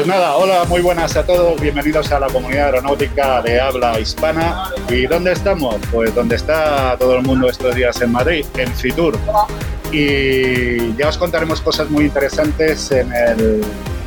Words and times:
Pues 0.00 0.08
nada, 0.08 0.34
hola, 0.36 0.64
muy 0.64 0.80
buenas 0.80 1.14
a 1.18 1.26
todos, 1.26 1.60
bienvenidos 1.60 2.10
a 2.10 2.18
la 2.18 2.28
comunidad 2.28 2.68
aeronáutica 2.68 3.42
de 3.42 3.60
habla 3.60 4.00
hispana. 4.00 4.70
¿Y 4.88 5.06
dónde 5.06 5.32
estamos? 5.32 5.76
Pues 5.92 6.14
donde 6.14 6.36
está 6.36 6.96
todo 6.98 7.16
el 7.16 7.22
mundo 7.22 7.50
estos 7.50 7.74
días 7.74 8.00
en 8.00 8.10
Madrid, 8.10 8.46
en 8.56 8.72
Fitur. 8.72 9.18
Y 9.92 10.96
ya 10.96 11.08
os 11.08 11.18
contaremos 11.18 11.60
cosas 11.60 11.90
muy 11.90 12.06
interesantes 12.06 12.90
en, 12.92 13.12
el, 13.12 13.60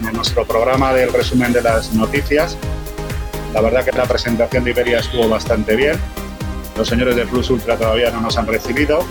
en 0.03 0.13
nuestro 0.13 0.45
programa 0.45 0.95
del 0.95 1.13
resumen 1.13 1.53
de 1.53 1.61
las 1.61 1.93
noticias. 1.93 2.57
La 3.53 3.62
verdad 3.62 3.85
que 3.85 3.91
la 3.91 4.05
presentación 4.05 4.63
de 4.63 4.71
Iberia 4.71 4.98
estuvo 4.98 5.29
bastante 5.29 5.75
bien. 5.75 5.99
Los 6.75 6.87
señores 6.87 7.15
de 7.15 7.27
Plus 7.27 7.51
Ultra 7.51 7.77
todavía 7.77 8.09
no 8.09 8.20
nos 8.20 8.35
han 8.39 8.48
recibido. 8.48 9.05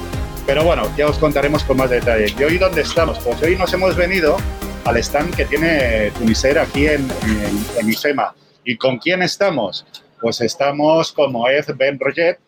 Pero 0.48 0.64
bueno, 0.64 0.82
ya 0.96 1.06
os 1.06 1.16
contaremos 1.18 1.62
con 1.62 1.76
más 1.76 1.90
detalle. 1.90 2.34
¿Y 2.36 2.42
hoy 2.42 2.58
dónde 2.58 2.80
estamos? 2.80 3.20
Pues 3.20 3.40
hoy 3.40 3.54
nos 3.54 3.72
hemos 3.72 3.94
venido 3.94 4.36
al 4.84 4.96
stand 4.98 5.34
que 5.34 5.44
tiene 5.44 6.10
Tuniser 6.18 6.58
aquí 6.58 6.86
en, 6.86 7.08
en, 7.78 7.88
IFEMA. 7.88 8.34
¿Y 8.64 8.76
con 8.76 8.98
quién 8.98 9.22
estamos? 9.22 9.86
Pues 10.20 10.40
estamos 10.40 11.12
con 11.12 11.32
Moed 11.32 11.64
Ben 11.76 11.98
Roget, 11.98 12.38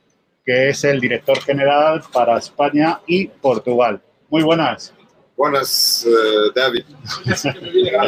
que 0.44 0.69
es 0.69 0.84
el 0.84 1.00
director 1.00 1.41
general 1.41 2.03
para 2.12 2.39
España 2.39 3.00
y 3.06 3.27
Portugal. 3.27 4.00
Muy 4.28 4.42
buenas. 4.42 4.92
Buenas, 5.36 6.06
uh, 6.06 6.53
David. 6.55 6.84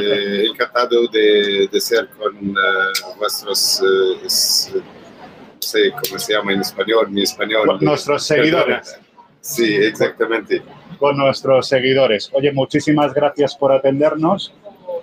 eh, 0.01 0.45
encantado 0.49 1.09
de, 1.09 1.69
de, 1.71 1.81
ser 1.81 2.09
con 2.11 2.51
uh, 2.51 3.19
vuestros, 3.19 3.83
uh, 3.83 4.25
es, 4.25 4.71
no 4.73 5.61
sé 5.61 5.91
cómo 5.91 6.19
se 6.21 6.35
llama 6.35 6.53
en 6.53 6.61
español, 6.61 7.11
mi 7.11 7.23
español. 7.23 7.79
Nuestros 7.81 8.25
seguidores. 8.25 8.97
Sí, 9.41 9.75
exactamente 9.75 10.63
con 10.99 11.17
nuestros 11.17 11.69
seguidores. 11.69 12.31
Oye, 12.33 12.53
muchísimas 12.53 13.15
gracias 13.15 13.57
por 13.57 13.73
atendernos. 13.73 14.53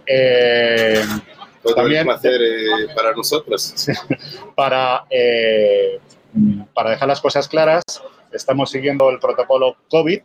Eh, 0.05 1.02
también 1.72 2.09
hacer 2.09 2.41
eh, 2.41 2.88
para 2.95 3.13
nosotros. 3.13 3.73
para, 4.55 5.05
eh, 5.09 5.99
para 6.73 6.91
dejar 6.91 7.08
las 7.08 7.21
cosas 7.21 7.47
claras, 7.47 7.83
estamos 8.31 8.69
siguiendo 8.69 9.09
el 9.09 9.19
protocolo 9.19 9.77
COVID. 9.89 10.19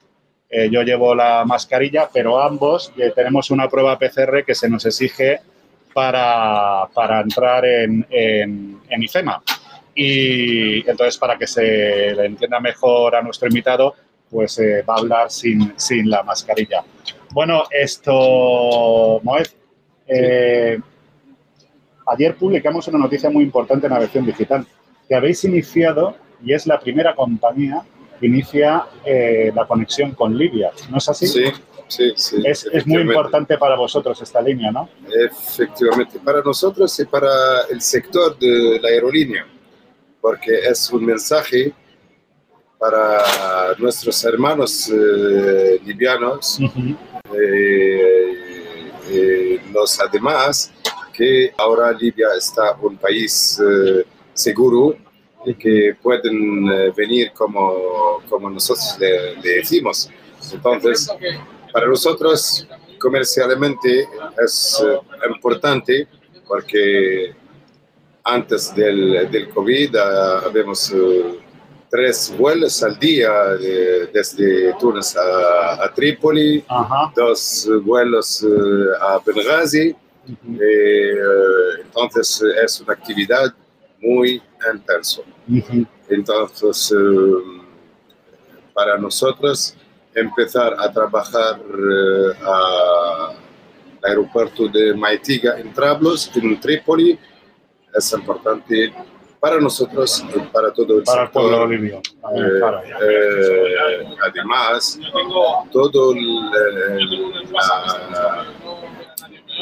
Eh, 0.51 0.71
yo 0.71 0.83
llevo 0.83 1.15
la 1.15 1.45
mascarilla, 1.45 2.09
pero 2.13 2.41
ambos 2.41 2.93
tenemos 3.15 3.51
una 3.51 3.69
prueba 3.69 3.99
PCR 3.99 4.45
que 4.45 4.55
se 4.55 4.69
nos 4.69 4.85
exige 4.87 5.41
para, 5.93 6.89
para 6.95 7.21
entrar 7.21 7.65
en, 7.67 8.07
en, 8.11 8.81
en 8.89 9.03
IFEMA. 9.03 9.43
Y 9.95 10.89
entonces, 10.89 11.19
para 11.19 11.37
que 11.37 11.47
se 11.47 12.15
le 12.15 12.27
entienda 12.27 12.61
mejor 12.61 13.17
a 13.17 13.23
nuestro 13.23 13.49
invitado, 13.49 13.95
pues 14.31 14.59
eh, 14.59 14.83
va 14.89 14.95
a 14.95 14.99
hablar 14.99 15.31
sin, 15.31 15.73
sin, 15.77 16.09
la 16.09 16.23
mascarilla. 16.23 16.85
Bueno, 17.31 17.65
esto, 17.71 19.21
Moed, 19.23 19.47
eh, 20.07 20.79
ayer 22.07 22.37
publicamos 22.37 22.87
una 22.89 22.99
noticia 22.99 23.31
muy 23.31 23.45
importante 23.45 23.87
en 23.87 23.93
la 23.93 23.99
versión 23.99 24.25
digital, 24.25 24.67
que 25.09 25.15
habéis 25.15 25.45
iniciado, 25.45 26.17
y 26.45 26.53
es 26.53 26.67
la 26.67 26.79
primera 26.79 27.15
compañía 27.15 27.83
que 28.19 28.27
inicia 28.27 28.87
eh, 29.05 29.53
la 29.55 29.67
conexión 29.67 30.13
con 30.13 30.37
Libia, 30.37 30.73
¿no 30.91 30.99
es 30.99 31.09
así? 31.09 31.27
Sí, 31.27 31.45
sí, 31.87 32.13
sí. 32.17 32.43
Es, 32.45 32.69
es, 32.73 32.87
muy 32.87 33.03
importante 33.03 33.57
para 33.57 33.77
vosotros 33.77 34.21
esta 34.21 34.41
línea, 34.41 34.73
¿no? 34.73 34.89
Efectivamente, 35.09 36.19
para 36.19 36.43
nosotros 36.43 36.99
y 36.99 37.05
para 37.05 37.31
el 37.71 37.81
sector 37.81 38.39
de 38.39 38.81
la 38.81 38.89
aerolínea, 38.89 39.47
porque 40.21 40.59
es 40.69 40.91
un 40.91 41.05
mensaje 41.05 41.73
para 42.79 43.75
nuestros 43.79 44.25
hermanos 44.25 44.89
eh, 44.89 45.81
libianos, 45.85 46.59
uh 46.61 46.65
-huh. 46.65 46.97
eh, 47.35 48.93
eh, 49.11 49.61
los 49.73 50.01
además 50.01 50.71
que 51.13 51.53
ahora 51.57 51.91
Libia 51.93 52.29
está 52.37 52.77
un 52.81 52.97
país 52.97 53.61
eh, 53.61 54.05
seguro 54.33 54.97
y 55.45 55.55
que 55.55 55.97
pueden 56.01 56.95
venir 56.95 57.33
como, 57.33 58.21
como 58.29 58.49
nosotros 58.51 58.97
le, 59.01 59.35
le, 59.37 59.51
decimos. 59.57 60.09
Entonces, 60.53 61.09
para 61.73 61.87
nosotros 61.87 62.67
comercialmente 63.01 64.07
es 64.45 64.85
importante 65.29 66.07
porque 66.47 67.35
antes 68.25 68.75
del, 68.75 69.31
del 69.31 69.49
COVID 69.51 69.95
uh, 69.95 70.47
habíamos 70.47 70.93
tres 71.91 72.35
vuelos 72.37 72.83
al 72.83 72.99
día 72.99 73.33
de, 73.57 74.07
desde 74.13 74.75
Túnez 74.79 75.17
a, 75.17 75.85
a 75.85 75.95
Trípoli, 75.95 76.65
Ajá. 76.69 77.13
dos 77.17 77.69
vuelos 77.83 78.43
uh, 78.43 79.03
a 79.03 79.19
Benghazi. 79.25 79.91
Uh 79.91 80.33
-huh. 80.33 80.59
eh, 80.61 81.83
entonces 81.85 82.43
es 82.65 82.81
una 82.81 82.93
actividad 82.93 83.55
muy 84.01 84.43
intensa. 84.73 85.23
Uh 85.49 85.55
-huh. 85.55 85.87
Entonces, 86.11 86.93
para 88.75 88.97
nosotros 88.99 89.75
empezar 90.15 90.75
a 90.79 90.91
trabajar 90.93 91.61
al 92.43 93.37
aeropuerto 94.03 94.69
de 94.69 94.95
Maitiga 94.95 95.59
en 95.59 95.73
Trablos, 95.73 96.31
en 96.35 96.61
Trípoli, 96.61 97.19
es 97.95 98.13
importante 98.13 98.93
para 99.41 99.61
nosotros 99.61 100.25
y 100.35 100.39
para 100.53 100.73
todo 100.73 100.99
el 100.99 101.05
para 101.05 101.25
sector. 101.25 101.71
el 101.71 101.79
pueblo. 101.79 102.01
Eh, 102.35 102.61
eh, 103.03 104.07
además, 104.27 104.99
todo 105.71 106.13
el, 106.13 106.51
la, 107.53 108.47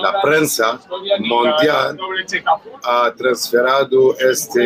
la, 0.02 0.22
prensa 0.22 0.80
mundial 1.20 1.98
ha 2.82 3.12
transferido 3.16 4.16
esta 4.18 4.60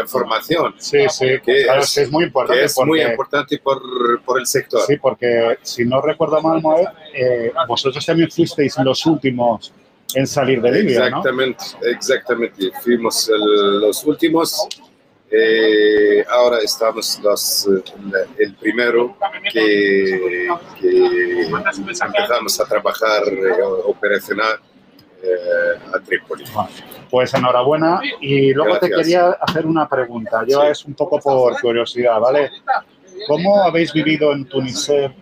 información. 0.00 0.74
Sí, 0.78 1.06
sí, 1.08 1.26
que 1.44 1.64
claro, 1.64 1.80
es, 1.80 1.96
es, 1.98 2.10
muy 2.10 2.24
importante. 2.24 2.60
Que 2.60 2.66
es 2.66 2.74
porque, 2.74 2.88
muy 2.88 3.02
importante 3.02 3.58
por, 3.58 4.22
por, 4.22 4.38
el 4.38 4.46
sector. 4.46 4.82
Sí, 4.82 4.96
porque 4.96 5.58
si 5.62 5.84
no 5.84 6.00
recuerdo 6.00 6.40
mal, 6.42 6.60
Moed, 6.60 6.86
eh, 7.14 7.52
vosotros 7.66 8.04
también 8.04 8.30
fuisteis 8.30 8.76
los 8.78 9.04
últimos 9.06 9.72
en 10.14 10.26
salir 10.26 10.60
de 10.60 10.70
Libia, 10.72 11.06
Exactamente, 11.06 11.64
¿no? 11.80 11.88
exactamente. 11.88 12.70
Fuimos 12.82 13.28
el, 13.28 13.80
los 13.80 14.04
últimos. 14.04 14.68
Eh, 15.30 16.24
ahora 16.28 16.58
estamos 16.58 17.18
los, 17.22 17.66
el, 17.66 17.82
el 18.38 18.54
primero 18.54 19.16
que, 19.50 20.46
que, 20.78 21.46
empezamos 21.46 22.60
a 22.60 22.64
trabajar 22.66 23.22
eh, 23.28 23.62
operacional 23.86 24.60
eh, 25.22 25.94
a 25.94 25.98
Trípoli. 26.00 26.44
Pues 27.10 27.32
enhorabuena. 27.32 28.00
Y 28.20 28.52
luego 28.52 28.72
Gracias. 28.72 28.90
te 28.90 28.96
quería 28.96 29.30
hacer 29.40 29.64
una 29.66 29.88
pregunta. 29.88 30.44
Yo 30.46 30.60
sí. 30.62 30.66
es 30.68 30.84
un 30.84 30.94
poco 30.94 31.18
por 31.18 31.58
curiosidad, 31.60 32.20
¿vale? 32.20 32.50
¿Cómo 33.26 33.62
habéis 33.62 33.92
vivido 33.92 34.32
en 34.32 34.44
Tuniser 34.46 35.14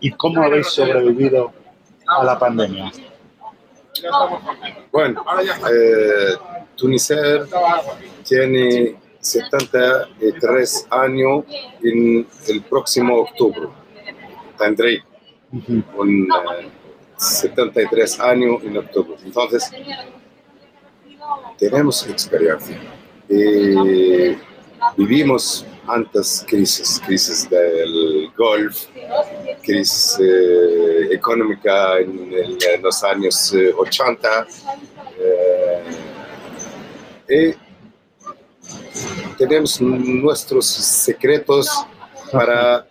y 0.00 0.10
cómo 0.12 0.42
habéis 0.42 0.68
sobrevivido 0.68 1.52
a 2.06 2.24
la 2.24 2.38
pandemia? 2.38 2.90
Bueno, 4.92 5.24
eh, 5.70 6.36
Tuniser 6.76 7.46
tiene 8.24 8.96
73 9.20 10.86
años 10.90 11.44
en 11.82 12.26
el 12.48 12.62
próximo 12.62 13.16
octubre. 13.16 13.68
Tendré 14.58 15.02
uh 15.52 15.58
-huh. 15.58 15.84
un, 15.96 16.28
uh, 16.30 16.70
73 17.16 18.20
años 18.20 18.62
en 18.62 18.76
octubre. 18.78 19.16
Entonces, 19.24 19.70
tenemos 21.58 22.06
experiencia. 22.06 22.78
Y 23.28 24.36
vivimos 24.96 25.66
antes 25.88 26.44
crisis, 26.46 27.00
crisis 27.04 27.48
del 27.48 28.30
Golf, 28.36 28.86
crisis 29.66 30.18
eh, 30.20 31.08
económica 31.12 31.98
en, 31.98 32.82
los 32.82 33.02
años 33.02 33.52
eh, 33.52 33.72
80. 33.76 34.46
Eh, 37.28 37.56
y 37.58 39.36
tenemos 39.36 39.80
nuestros 39.80 40.66
secretos 40.66 41.68
para 42.30 42.86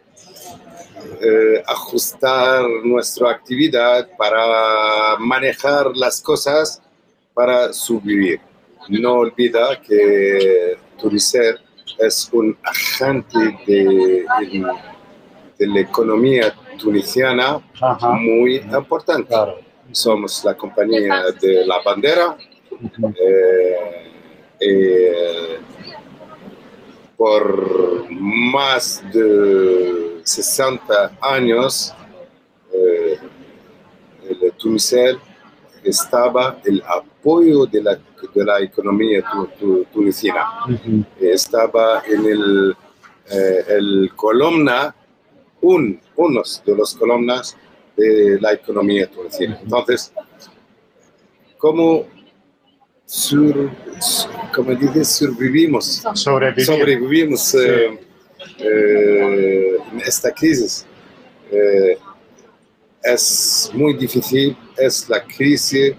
eh, 1.22 1.64
ajustar 1.66 2.66
nuestra 2.84 3.32
actividad, 3.32 4.08
para 4.18 5.18
manejar 5.20 5.96
las 5.96 6.22
cosas, 6.22 6.82
para 7.34 7.72
sobrevivir. 7.74 8.42
No 8.90 9.14
olvida 9.14 9.82
que 9.82 10.78
Turicer 11.00 11.60
es 11.98 12.30
un 12.32 12.58
agente 12.64 13.40
de, 13.66 14.26
de 15.58 15.68
la 15.68 15.80
economía 15.80 16.54
tunisiana 16.78 17.62
Ajá. 17.82 18.12
muy 18.12 18.58
importante. 18.58 19.28
Claro. 19.28 19.60
Somos 19.92 20.44
la 20.44 20.56
compañía 20.56 21.24
de 21.40 21.66
la 21.66 21.82
bandera. 21.84 22.38
Eh, 23.22 24.12
eh, 24.60 25.60
por 27.18 28.10
más 28.12 29.04
de 29.14 30.20
60 30.24 31.18
años, 31.22 31.94
eh, 32.74 33.18
el 34.30 34.52
Tunisel 34.54 35.18
estaba 35.84 36.60
el 36.66 36.84
apoyo 36.88 37.66
de 37.66 37.82
la, 37.82 37.96
de 38.34 38.44
la 38.44 38.60
economía 38.60 39.24
tu-. 39.60 39.86
Estaba 41.22 42.04
en 42.08 42.26
el, 42.26 42.76
el 43.68 44.12
columna, 44.16 44.94
un, 45.62 46.00
unos 46.16 46.62
de 46.66 46.76
los 46.76 46.96
columnas 46.96 47.56
de 47.96 48.40
la 48.40 48.54
economía 48.54 49.10
tunecina. 49.10 49.60
Entonces, 49.62 50.12
¿cómo, 51.58 52.06
sur, 53.06 53.72
como 54.54 54.76
dices, 54.76 55.08
sobrevivimos? 55.10 56.04
Sobrevivir. 56.14 56.66
sobrevivimos 56.66 57.56
eh, 57.56 58.00
eh, 58.60 59.78
en 59.92 60.00
esta 60.02 60.32
crisis. 60.32 60.86
Eh, 61.52 61.98
es 63.04 63.70
muy 63.74 63.94
difícil, 63.94 64.58
es 64.78 65.08
la 65.08 65.24
crisis 65.24 65.94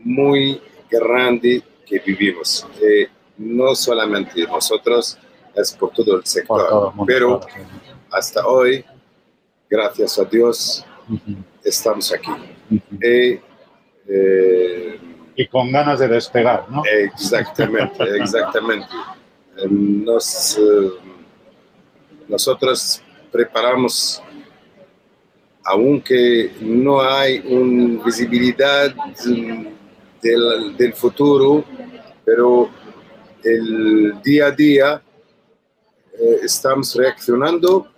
muy 0.00 0.60
grande 0.90 1.62
que 1.86 1.98
vivimos. 2.00 2.66
Eh, 2.80 3.08
no 3.38 3.74
solamente 3.74 4.44
nosotros, 4.46 5.18
es 5.54 5.72
por 5.72 5.92
todo 5.92 6.16
el 6.16 6.26
sector. 6.26 6.58
por 6.58 6.68
todo 6.68 6.90
el 6.90 6.96
mundo, 6.96 7.04
Pero 7.06 7.40
hasta 8.10 8.46
hoy, 8.46 8.84
gracias 9.72 10.18
a 10.18 10.24
Dios, 10.26 10.84
estamos 11.64 12.12
aquí. 12.12 12.30
Y, 12.70 13.40
eh, 14.06 15.00
Y 15.34 15.46
con 15.46 15.72
ganas 15.72 15.98
de 15.98 16.08
despegar, 16.08 16.66
¿no? 16.70 16.82
Exactamente, 16.84 18.04
exactamente. 18.20 18.86
Eh, 19.56 19.66
Nos, 19.70 20.58
eh, 20.58 20.90
nosotros 22.28 23.02
preparamos, 23.30 24.22
aunque 25.64 26.52
no 26.60 27.00
hay 27.00 27.38
una 27.38 28.04
visibilidad 28.04 28.94
del, 30.22 30.76
del 30.76 30.92
futuro, 30.92 31.64
pero 32.26 32.68
el 33.42 34.20
día 34.22 34.46
a 34.48 34.50
día 34.50 35.02
eh, 36.20 36.40
estamos 36.42 36.94
reaccionando 36.94 37.88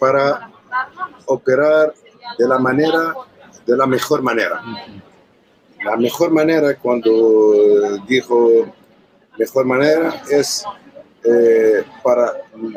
para 0.00 0.50
operar 1.26 1.94
de 2.38 2.48
la 2.48 2.58
manera, 2.58 3.14
de 3.66 3.76
la 3.76 3.86
mejor 3.86 4.22
manera. 4.22 4.60
La 5.84 5.96
mejor 5.96 6.30
manera, 6.30 6.74
cuando 6.76 7.54
eh, 7.54 7.98
dijo 8.08 8.72
mejor 9.38 9.66
manera, 9.66 10.22
es 10.30 10.64
eh, 11.24 11.84
para 12.02 12.32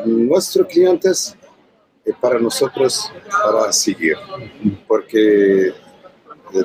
nuestros 0.06 0.68
clientes 0.68 1.36
y 2.06 2.12
para 2.14 2.40
nosotros 2.40 3.12
para 3.44 3.72
seguir. 3.72 4.16
Porque, 4.88 5.68
eh, 5.70 5.74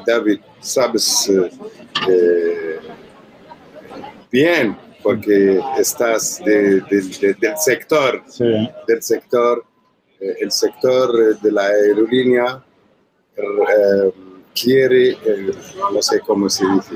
David, 0.07 0.41
sabes 0.61 1.29
eh, 2.09 2.81
bien, 4.31 4.77
porque 5.03 5.61
estás 5.79 6.41
de- 6.45 6.81
de- 6.83 7.03
de- 7.21 7.35
del 7.35 7.57
sector, 7.59 8.23
Sí. 8.29 8.45
del 8.87 9.03
sector, 9.03 9.65
el 10.41 10.51
sector 10.51 11.11
eh, 11.21 11.39
de 11.43 11.53
la 11.53 11.67
aerolínea 11.67 12.63
eh, 13.37 14.13
quiere, 14.55 15.11
eh, 15.11 15.51
no 15.93 16.03
sé 16.03 16.21
cómo 16.21 16.49
se 16.49 16.65
dice, 16.67 16.95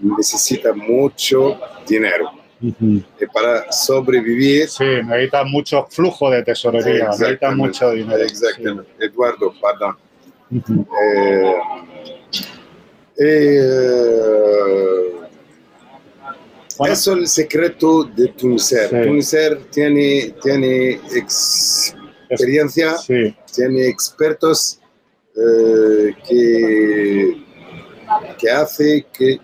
necesita 0.00 0.72
mucho 0.72 1.58
dinero. 1.86 2.30
Y 2.60 3.04
para 3.32 3.70
sobrevivir. 3.70 4.68
Sí, 4.68 4.84
necesita 5.04 5.44
mucho 5.44 5.86
flujo 5.88 6.28
de 6.30 6.42
tesorería, 6.42 7.06
necesita 7.06 7.52
mucho 7.52 7.92
dinero. 7.92 8.22
Exactamente. 8.22 8.90
Eduardo, 8.98 9.54
perdón. 9.60 9.96
Eh, 10.50 11.54
eh, 13.18 14.08
Bueno. 16.78 16.94
eso 16.94 17.12
es 17.12 17.18
el 17.18 17.28
secreto 17.28 18.04
de 18.04 18.28
Tuniser. 18.28 18.88
Sí. 19.22 19.66
Tiene, 19.72 20.34
tiene 20.40 21.00
experiencia, 22.28 22.96
Sí, 22.96 23.34
tiene 23.54 23.88
expertos 23.88 24.80
eh, 25.36 26.14
que, 26.28 27.44
que 28.38 28.50
hace 28.50 29.06
que 29.12 29.38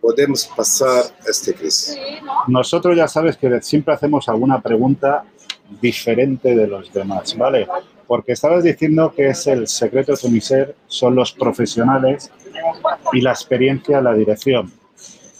podemos 0.00 0.46
pasar 0.54 1.04
esta 1.26 1.52
crisis. 1.52 1.96
nosotros 2.46 2.96
ya 2.96 3.08
sabes 3.08 3.36
que 3.36 3.62
siempre 3.62 3.94
hacemos 3.94 4.28
alguna 4.28 4.60
pregunta 4.60 5.24
diferente 5.80 6.54
de 6.54 6.66
los 6.66 6.92
demás, 6.92 7.36
¿vale? 7.36 7.66
Porque 8.06 8.32
estabas 8.32 8.62
diciendo 8.62 9.14
que 9.16 9.28
es 9.28 9.46
el 9.46 9.66
secreto 9.66 10.12
de 10.12 10.18
Tuniser, 10.18 10.76
son 10.86 11.14
los 11.14 11.32
profesionales 11.32 12.30
y 13.14 13.22
la 13.22 13.30
experiencia, 13.30 14.02
la 14.02 14.12
dirección. 14.12 14.70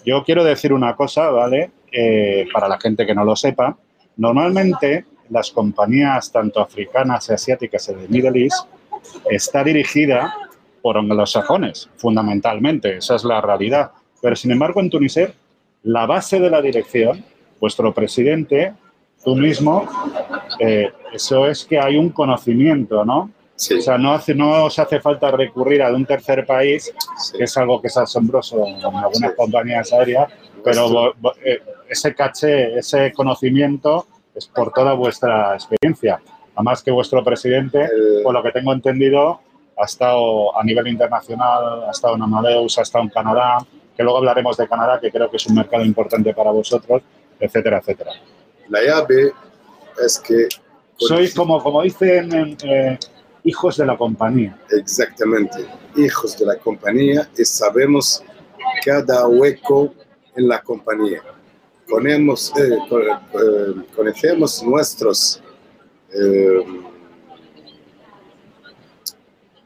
Yo 0.04 0.24
quiero 0.24 0.42
decir 0.42 0.72
una 0.72 0.96
cosa, 0.96 1.28
¿vale? 1.28 1.70
Eh, 1.92 2.46
para 2.52 2.66
la 2.66 2.80
gente 2.80 3.04
que 3.06 3.14
no 3.14 3.24
lo 3.24 3.36
sepa, 3.36 3.76
normalmente 4.16 5.04
las 5.30 5.50
compañías 5.50 6.30
tanto 6.30 6.60
africanas 6.60 7.28
y 7.28 7.32
asiáticas 7.32 7.88
y 7.88 7.94
de 7.94 8.08
Middle 8.08 8.44
East 8.44 8.66
está 9.30 9.62
dirigida 9.64 10.34
por 10.82 10.98
anglosajones, 10.98 11.88
fundamentalmente, 11.96 12.98
esa 12.98 13.14
es 13.16 13.24
la 13.24 13.40
realidad. 13.40 13.90
Pero 14.20 14.36
sin 14.36 14.50
embargo, 14.52 14.80
en 14.80 14.90
Tuniser, 14.90 15.34
la 15.82 16.06
base 16.06 16.38
de 16.40 16.50
la 16.50 16.60
dirección, 16.60 17.24
vuestro 17.60 17.92
presidente, 17.92 18.72
tú 19.24 19.34
mismo, 19.34 19.86
eh, 20.58 20.90
eso 21.12 21.46
es 21.46 21.64
que 21.64 21.78
hay 21.78 21.96
un 21.96 22.10
conocimiento, 22.10 23.04
¿no? 23.04 23.30
Sí, 23.56 23.74
O 23.74 23.80
sea, 23.80 23.96
no, 23.98 24.12
hace, 24.12 24.34
no 24.34 24.64
os 24.64 24.78
hace 24.78 25.00
falta 25.00 25.30
recurrir 25.30 25.80
a 25.82 25.92
un 25.92 26.04
tercer 26.04 26.44
país, 26.44 26.92
sí. 27.22 27.38
que 27.38 27.44
es 27.44 27.56
algo 27.56 27.80
que 27.80 27.86
es 27.86 27.96
asombroso 27.96 28.66
en 28.66 28.74
algunas 28.84 29.30
Sí. 29.30 29.36
compañías 29.36 29.92
aéreas, 29.92 30.32
pero 30.64 31.14
eh, 31.44 31.62
ese 31.88 32.14
caché, 32.14 32.78
ese 32.78 33.12
conocimiento 33.12 34.06
es 34.34 34.46
por 34.46 34.72
toda 34.72 34.94
vuestra 34.94 35.54
experiencia. 35.54 36.20
Además 36.54 36.82
que 36.82 36.90
vuestro 36.90 37.22
presidente, 37.24 37.88
por 38.22 38.34
lo 38.34 38.42
que 38.42 38.52
tengo 38.52 38.72
entendido, 38.72 39.40
ha 39.76 39.84
estado 39.84 40.56
a 40.56 40.62
nivel 40.62 40.86
internacional, 40.88 41.84
ha 41.84 41.90
estado 41.90 42.14
en 42.14 42.22
Amadeus, 42.22 42.78
ha 42.78 42.82
estado 42.82 43.04
en 43.04 43.10
Canadá, 43.10 43.58
que 43.96 44.02
luego 44.02 44.18
hablaremos 44.18 44.56
de 44.56 44.68
Canadá, 44.68 45.00
que 45.00 45.10
creo 45.10 45.30
que 45.30 45.36
es 45.36 45.46
un 45.46 45.56
mercado 45.56 45.84
importante 45.84 46.32
para 46.32 46.50
vosotros, 46.50 47.02
etcétera, 47.38 47.78
etcétera. 47.78 48.12
la 48.68 48.82
llave 48.82 49.32
es 50.04 50.18
que... 50.20 50.48
Sois 50.96 51.34
como, 51.34 51.60
como 51.60 51.82
dicen, 51.82 52.56
eh, 52.62 52.98
hijos 53.42 53.76
de 53.76 53.86
la 53.86 53.96
compañía. 53.96 54.56
Exactamente, 54.70 55.66
hijos 55.96 56.38
de 56.38 56.46
la 56.46 56.56
compañía 56.56 57.28
y 57.36 57.44
sabemos 57.44 58.22
cada 58.84 59.26
hueco 59.26 59.92
en 60.36 60.48
la 60.48 60.60
compañía. 60.60 61.20
Conemos, 61.88 62.52
eh, 62.56 62.78
con- 62.88 63.02
eh, 63.02 63.86
conocemos 63.94 64.62
nuestros 64.62 65.40
eh, 66.12 66.64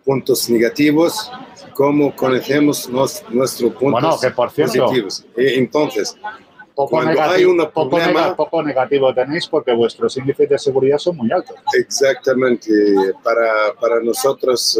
puntos 0.04 0.48
negativos 0.50 1.30
como 1.74 2.14
conocemos 2.16 2.88
nos- 2.88 3.22
nuestros 3.30 3.72
puntos 3.74 3.92
Bueno, 4.02 4.18
que 4.20 4.30
por 4.30 4.50
cierto, 4.50 4.82
positivos. 4.86 5.24
Y 5.36 5.46
entonces, 5.58 6.16
Poco 6.74 6.90
Cuando 6.90 7.10
negativo, 7.10 7.34
hay 7.34 7.44
un 7.44 7.56
poco, 7.72 7.90
problema- 7.90 8.20
nega- 8.28 8.36
poco 8.36 8.62
negativo 8.62 9.12
tenéis 9.12 9.48
porque 9.48 9.72
vuestros 9.72 10.16
índices 10.16 10.48
de 10.48 10.58
seguridad 10.60 10.98
son 10.98 11.16
muy 11.16 11.32
altos. 11.32 11.56
Exactamente, 11.76 12.70
para, 13.24 13.74
para 13.80 14.00
nosotros, 14.00 14.78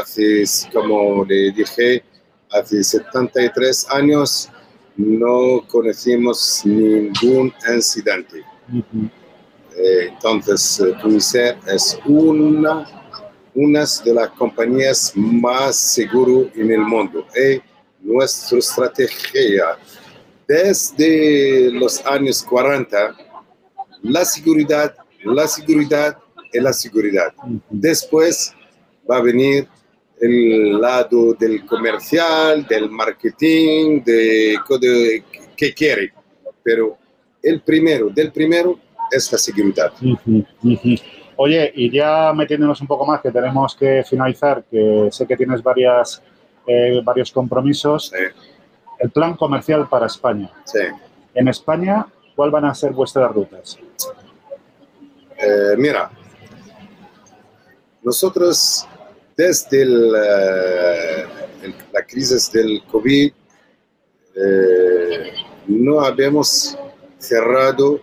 hace, 0.00 0.44
como 0.72 1.26
le 1.26 1.52
dije, 1.52 2.02
hace 2.50 2.82
73 2.82 3.86
años 3.90 4.48
no 4.96 5.66
conocimos 5.68 6.62
ningún 6.64 7.52
incidente. 7.74 8.42
Eh, 9.76 10.08
entonces, 10.10 10.80
eh, 10.80 10.94
Tuniser 11.00 11.58
es 11.66 11.98
una, 12.04 12.86
una 13.54 13.84
de 14.04 14.14
las 14.14 14.28
compañías 14.30 15.12
más 15.14 15.76
seguras 15.76 16.52
en 16.54 16.70
el 16.70 16.80
mundo. 16.80 17.26
Y 17.34 17.60
nuestra 18.02 18.58
estrategia 18.58 19.78
desde 20.46 21.70
los 21.72 22.04
años 22.04 22.42
40, 22.42 23.16
la 24.02 24.24
seguridad, 24.24 24.94
la 25.24 25.46
seguridad 25.46 26.18
y 26.52 26.60
la 26.60 26.72
seguridad. 26.72 27.32
Después 27.70 28.54
va 29.10 29.18
a 29.18 29.22
venir 29.22 29.68
el 30.22 30.80
lado 30.80 31.34
del 31.34 31.66
comercial, 31.66 32.64
del 32.64 32.88
marketing, 32.88 34.02
de, 34.04 34.56
de 34.80 35.24
que 35.56 35.74
quiere. 35.74 36.12
Pero 36.62 36.96
el 37.42 37.60
primero, 37.60 38.08
del 38.08 38.30
primero 38.30 38.78
es 39.10 39.32
la 39.32 39.38
seguridad. 39.38 39.92
Oye, 41.36 41.72
y 41.74 41.90
ya 41.90 42.32
metiéndonos 42.32 42.80
un 42.80 42.86
poco 42.86 43.04
más, 43.04 43.20
que 43.20 43.32
tenemos 43.32 43.74
que 43.74 44.04
finalizar, 44.08 44.62
que 44.70 45.08
sé 45.10 45.26
que 45.26 45.36
tienes 45.36 45.60
varias, 45.60 46.22
eh, 46.68 47.00
varios 47.02 47.32
compromisos. 47.32 48.12
Sí, 48.14 48.24
El 49.00 49.10
plan 49.10 49.34
comercial 49.34 49.88
para 49.88 50.06
España. 50.06 50.50
sí. 50.64 50.78
En 51.34 51.48
España, 51.48 52.06
¿cuáles 52.36 52.52
van 52.52 52.66
a 52.66 52.74
ser 52.74 52.92
vuestras 52.92 53.32
rutas? 53.32 53.78
Eh, 55.38 55.74
mira, 55.78 56.10
nosotros 58.02 58.86
desde 59.36 59.82
el, 59.82 60.14
eh, 60.16 61.24
el- 61.62 61.74
la 61.92 62.02
crisis 62.04 62.50
del 62.52 62.82
COVID, 62.90 63.32
eh, 64.34 65.32
no 65.66 66.00
habíamos 66.00 66.76
cerrado 67.18 68.00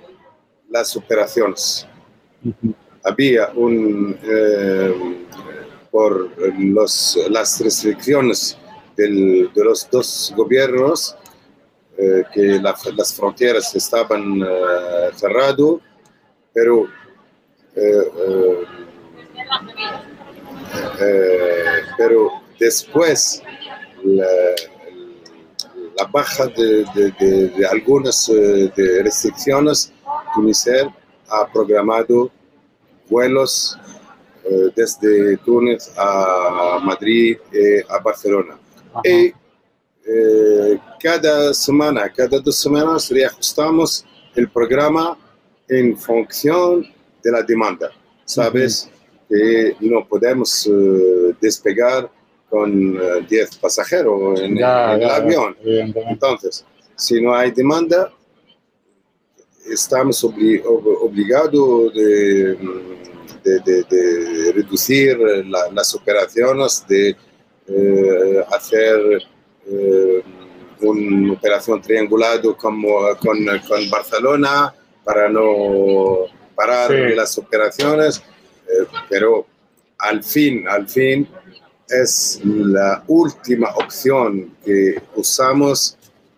las 0.69 0.95
operaciones. 0.95 1.88
Había 3.03 3.50
un, 3.55 4.17
eh, 4.24 5.25
por 5.91 6.31
los, 6.59 7.17
las 7.29 7.59
restricciones 7.59 8.57
del- 8.95 9.50
de 9.53 9.63
los 9.63 9.89
dos 9.89 10.33
gobiernos, 10.36 11.15
eh, 11.98 12.24
que 12.33 12.41
la- 12.62 12.77
las 12.95 13.13
fronteras 13.13 13.75
estaban 13.75 14.39
cerradas, 15.15 15.57
pero 16.53 16.88
eh, 21.01 21.81
pero 21.98 22.29
después 22.59 23.41
la, 24.03 24.25
la 25.98 26.05
baja 26.12 26.48
de, 26.48 26.86
de- 26.95 27.12
de- 27.19 27.48
de 27.50 27.65
algunas 27.67 28.29
eh, 28.29 28.71
de 28.75 29.03
restricciones, 29.03 29.91
Tuniser 30.33 30.88
ha 31.29 31.45
programado 31.51 32.31
vuelos 33.09 33.77
eh, 34.45 34.69
desde 34.75 35.38
Túnez 35.38 35.91
a 35.98 36.79
Madrid 36.81 37.38
y 37.51 37.79
a 37.91 38.00
Barcelona. 38.00 38.57
Ajá. 38.93 39.01
Y 39.05 39.33
eh, 40.12 40.79
cada 41.01 41.53
semana, 41.53 42.09
cada 42.12 42.39
dos 42.39 42.55
semanas 42.55 43.09
reajustamos 43.09 44.05
el 44.36 44.50
programa 44.50 45.17
en 45.67 45.95
función 45.98 46.86
de 47.24 47.31
la 47.31 47.43
demanda. 47.43 47.91
Sabes 48.25 48.89
que 49.29 49.75
no 49.81 50.07
podemos 50.07 50.65
eh, 50.67 51.36
despegar 51.39 52.09
con 52.50 52.98
eh, 52.98 53.25
10 53.29 53.57
pasajeros 53.57 54.41
en, 54.41 54.57
Ya, 54.57 54.95
en 54.95 55.01
ya, 55.01 55.05
el 55.05 55.12
avión. 55.24 55.55
Entonces, 55.63 56.65
si 56.95 57.21
no 57.21 57.36
hay 57.36 57.51
demanda, 57.51 58.12
estamos 59.71 60.24
obli- 60.24 60.63
ob- 60.63 60.98
obligados 61.01 61.93
de, 61.93 62.55
de- 63.43 63.59
de- 63.65 63.83
de 63.83 64.51
reducir 64.53 65.17
la- 65.45 65.69
las 65.71 65.93
operaciones, 65.95 66.83
de 66.88 67.15
eh, 67.67 68.43
hacer 68.51 69.21
eh, 69.67 70.24
una 70.81 71.33
operación 71.33 71.81
triangulado 71.81 72.57
como, 72.57 73.15
con, 73.17 73.38
con 73.67 73.89
Barcelona 73.91 74.74
para 75.03 75.29
no 75.29 76.25
parar 76.55 76.89
Sí. 76.89 77.15
las 77.15 77.38
operaciones, 77.38 78.24
eh, 78.69 78.85
pero 79.09 79.45
al 79.97 80.23
fin, 80.23 80.67
al 80.67 80.88
fin, 80.88 81.27
es 81.89 82.39
la 82.43 83.03
última 83.07 83.69
opción 83.75 84.55
que 84.63 85.01
usamos 85.15 85.97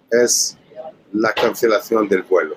es 0.10 0.58
la 1.14 1.34
cancelación 1.34 2.08
del 2.08 2.24
vuelo. 2.24 2.56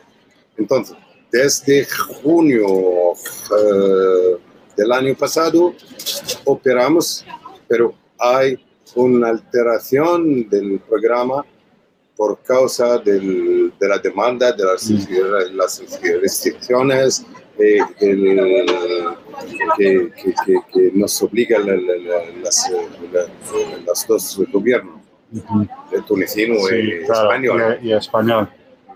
Entonces, 0.56 0.96
desde 1.32 1.84
junio 2.22 3.12
eh, 3.14 4.36
del 4.76 4.92
año 4.92 5.14
pasado 5.16 5.74
operamos, 6.44 7.24
pero 7.68 7.94
hay 8.18 8.64
una 8.94 9.30
alteración 9.30 10.48
del 10.48 10.78
programa 10.80 11.44
por 12.16 12.38
causa 12.42 12.98
del- 12.98 13.72
de 13.80 13.88
la 13.88 13.98
demanda, 13.98 14.52
de 14.52 14.62
las, 14.64 14.88
las 15.52 15.82
restricciones 16.22 17.26
eh, 17.58 17.78
del- 18.00 19.16
que, 19.76 20.10
que- 20.12 20.34
que- 20.46 20.60
que 20.72 20.90
nos 20.94 21.22
obligan 21.22 21.66
la- 21.66 21.74
la- 21.74 21.96
la- 21.98 22.40
las, 22.42 22.70
eh, 22.70 22.88
la- 23.12 23.86
los 23.86 24.06
dos 24.06 24.40
gobiernos, 24.52 25.00
el 25.92 26.04
tunecino 26.04 26.54
Sí, 26.68 26.74
y 26.76 27.04
claro, 27.06 27.30
español. 27.32 27.78
Y, 27.82 27.88
y 27.88 27.92
español. 27.92 28.48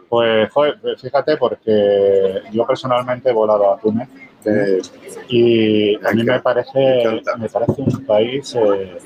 Pues 0.09 0.51
joder, 0.51 0.79
fíjate, 1.01 1.37
porque 1.37 2.41
yo 2.53 2.67
personalmente 2.67 3.29
he 3.29 3.33
volado 3.33 3.73
a 3.73 3.79
Túnez 3.79 4.09
Eh, 4.45 4.81
y 5.29 5.97
a 5.97 6.13
mí 6.13 6.23
me 6.23 6.35
Me 6.35 6.41
parece, 6.41 7.03
encanta. 7.03 7.37
me 7.37 7.49
parece 7.49 7.73
un 7.83 8.07
país 8.07 8.55
eh, 8.55 8.97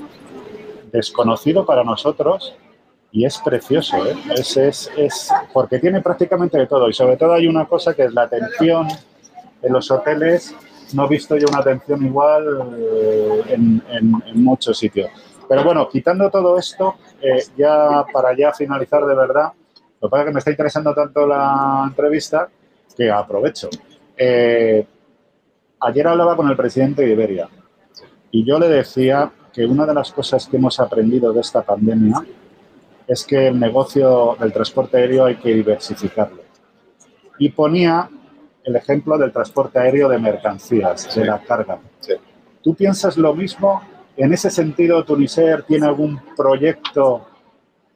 desconocido 0.92 1.64
para 1.64 1.82
nosotros 1.82 2.54
y 3.10 3.24
es 3.24 3.38
precioso, 3.38 3.96
¿eh? 4.06 4.14
es, 4.36 4.56
es, 4.58 4.90
es, 4.96 5.30
porque 5.52 5.78
tiene 5.78 6.00
prácticamente 6.02 6.58
de 6.58 6.66
todo 6.66 6.88
y 6.88 6.92
sobre 6.92 7.16
todo 7.16 7.32
hay 7.32 7.46
una 7.46 7.66
cosa 7.66 7.94
que 7.94 8.04
es 8.04 8.12
la 8.12 8.22
atención 8.24 8.86
en 9.62 9.72
los 9.72 9.90
hoteles. 9.90 10.54
No 10.94 11.06
he 11.06 11.08
visto 11.08 11.36
yo 11.36 11.46
una 11.48 11.58
atención 11.58 12.04
igual 12.04 12.74
eh, 12.76 13.42
en, 13.48 14.12
muchos 14.34 14.78
sitios. 14.78 15.10
Pero 15.48 15.64
bueno, 15.64 15.88
quitando 15.88 16.30
todo 16.30 16.58
esto, 16.58 16.96
eh, 17.20 17.42
ya 17.56 18.04
para 18.12 18.36
ya 18.36 18.52
finalizar 18.52 19.04
de 19.04 19.14
verdad, 19.14 19.52
lo 20.00 20.08
que 20.08 20.10
pasa 20.10 20.22
es 20.22 20.26
que 20.26 20.32
me 20.32 20.38
está 20.38 20.50
interesando 20.50 20.94
tanto 20.94 21.26
la 21.26 21.84
entrevista 21.86 22.48
que 22.96 23.10
aprovecho. 23.10 23.70
Eh, 24.16 24.86
ayer 25.80 26.06
hablaba 26.06 26.36
con 26.36 26.48
el 26.48 26.56
presidente 26.56 27.02
de 27.02 27.12
Iberia 27.12 27.48
y 28.30 28.44
yo 28.44 28.58
le 28.58 28.68
decía 28.68 29.30
que 29.52 29.64
una 29.64 29.86
de 29.86 29.94
las 29.94 30.12
cosas 30.12 30.46
que 30.46 30.56
hemos 30.56 30.80
aprendido 30.80 31.32
de 31.32 31.40
esta 31.40 31.62
pandemia 31.62 32.24
es 33.06 33.24
que 33.24 33.48
el 33.48 33.58
negocio 33.58 34.36
del 34.40 34.52
transporte 34.52 34.96
aéreo 34.96 35.26
hay 35.26 35.36
que 35.36 35.52
diversificarlo. 35.52 36.42
Y 37.38 37.50
ponía 37.50 38.08
el 38.64 38.76
ejemplo 38.76 39.18
del 39.18 39.32
transporte 39.32 39.78
aéreo 39.78 40.08
de 40.08 40.18
mercancías, 40.18 41.04
de 41.06 41.10
Sí. 41.10 41.24
la 41.24 41.38
carga. 41.42 41.78
Sí. 42.00 42.14
¿Tú 42.62 42.74
piensas 42.74 43.16
lo 43.16 43.34
mismo? 43.34 43.82
En 44.16 44.32
ese 44.32 44.50
sentido, 44.50 45.04
Tuniser 45.04 45.62
tiene 45.64 45.86
algún 45.86 46.20
proyecto 46.36 47.26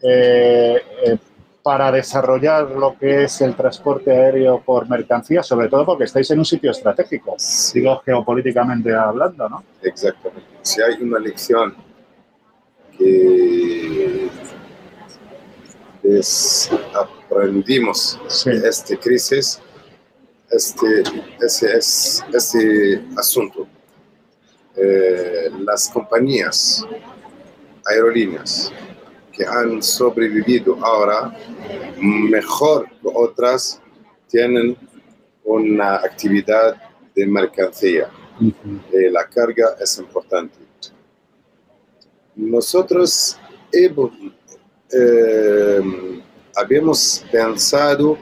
eh, 0.02 0.76
eh, 1.06 1.18
para 1.62 1.90
desarrollar 1.90 2.70
lo 2.70 2.96
que 2.98 3.24
es 3.24 3.40
el 3.40 3.54
transporte 3.56 4.10
aéreo 4.10 4.60
por 4.60 4.88
mercancías, 4.88 5.46
sobre 5.46 5.68
todo 5.68 5.84
porque 5.86 6.04
estáis 6.04 6.30
en 6.30 6.38
un 6.38 6.44
sitio 6.44 6.70
estratégico, 6.70 7.34
digo 7.74 8.00
geopolíticamente 8.04 8.94
hablando, 8.94 9.48
¿no? 9.48 9.64
Exactamente. 9.82 10.42
Si 10.62 10.80
hay 10.82 11.02
una 11.02 11.18
lección 11.18 11.74
que 12.98 14.28
aprendimos 17.28 18.20
Sí. 18.28 18.50
de 18.50 18.68
esta 18.68 18.96
crisis, 18.96 19.60
este, 20.50 21.02
ese 21.40 21.76
es 21.76 22.24
este 22.32 23.04
asunto. 23.16 23.66
Eh, 24.76 25.50
las 25.60 25.88
compañías 25.88 26.84
aerolíneas 27.86 28.72
que 29.32 29.44
han 29.46 29.82
sobrevivido 29.82 30.76
ahora 30.84 31.34
mejor 31.98 32.88
que 33.00 33.08
otras 33.14 33.80
tienen 34.28 34.76
una 35.44 35.96
actividad 35.96 36.76
de 37.14 37.26
mercancía 37.26 38.10
eh, 38.40 39.10
la 39.10 39.26
carga 39.28 39.76
es 39.80 39.98
importante. 39.98 40.58
Nosotros 42.34 43.38
hemos, 43.72 44.12
eh, 44.92 45.80
habíamos 46.54 47.24
pensado 47.32 48.18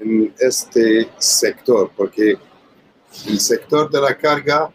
en 0.00 0.34
este 0.38 1.08
sector, 1.18 1.90
porque 1.96 2.36
el 3.28 3.40
sector 3.40 3.90
de 3.90 4.00
la 4.00 4.16
carga 4.16 4.70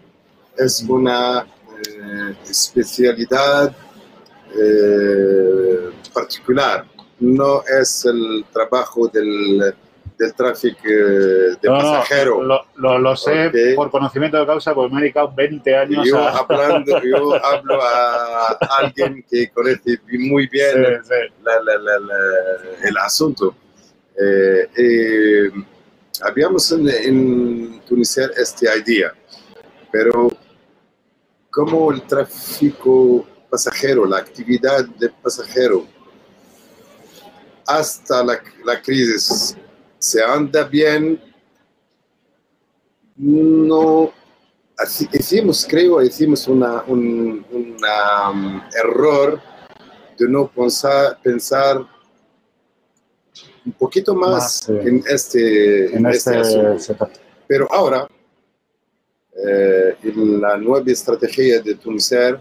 es 0.57 0.81
una 0.87 1.45
eh, 1.87 2.35
especialidad 2.49 3.75
eh, 4.55 5.89
particular, 6.13 6.85
no 7.19 7.63
es 7.63 8.05
el 8.05 8.45
trabajo 8.51 9.07
del, 9.07 9.73
del 10.17 10.33
tráfico 10.33 10.79
eh, 10.85 10.91
de 10.91 11.57
No, 11.63 11.75
no, 11.77 11.81
pasajeros. 11.93 12.43
lo, 12.43 12.65
lo- 12.75 12.99
lo 12.99 13.15
sé 13.15 13.51
por 13.75 13.89
conocimiento 13.91 14.37
de 14.37 14.45
causa, 14.45 14.73
porque 14.73 14.93
me 14.93 14.99
he 14.99 15.03
dedicado 15.03 15.31
20 15.35 15.75
años 15.75 16.07
yo 16.07 16.17
a... 16.17 16.39
hablando, 16.39 17.01
yo 17.03 17.33
hablo 17.45 17.79
a 17.81 18.57
alguien 18.79 19.23
que 19.29 19.49
conoce 19.51 19.99
muy 20.11 20.47
bien 20.47 20.71
Sí, 21.03 21.09
sí. 21.09 21.43
la- 21.43 21.61
la- 21.61 22.87
el 22.87 22.97
asunto. 22.97 23.55
Eh, 24.19 24.69
eh, 24.77 25.51
habíamos 26.21 26.71
en, 26.71 26.89
en 26.89 27.81
Tuniser 27.81 28.31
esta 28.37 28.75
idea, 28.77 29.13
pero 29.91 30.29
como 31.49 31.91
el 31.91 32.01
tráfico 32.03 33.25
pasajero, 33.49 34.05
la 34.05 34.17
actividad 34.17 34.85
de 34.85 35.09
pasajero, 35.09 35.85
hasta 37.65 38.23
la, 38.23 38.41
la 38.65 38.81
crisis 38.81 39.55
se 39.97 40.23
anda 40.23 40.63
bien, 40.63 41.21
no 43.15 44.11
hicimos, 45.13 45.65
creo, 45.69 46.01
hicimos 46.01 46.47
una, 46.47 46.83
un 46.87 47.45
um, 47.51 48.61
error 48.75 49.39
de 50.17 50.27
no 50.27 50.51
pensar 51.23 51.87
un 53.65 53.71
poquito 53.73 54.15
más, 54.15 54.67
en 54.69 55.03
este, 55.07 55.95
En 55.95 56.05
este 56.05 56.39
este. 56.39 56.95
Pero 57.47 57.67
ahora, 57.71 58.07
eh, 59.35 59.95
en 60.03 60.41
la 60.41 60.57
nueva 60.57 60.89
estrategia 60.91 61.61
de 61.61 61.75
Tuniser, 61.75 62.39